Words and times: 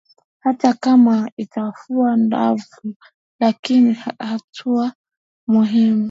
hata 0.39 0.73
kama 0.73 1.21
haitafua 1.35 2.17
ndafu 2.17 2.95
lakini 3.39 3.93
hatua 4.19 4.93
muhimu 5.47 5.99